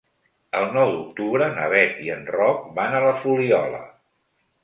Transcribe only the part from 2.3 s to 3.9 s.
Roc van a la Fuliola.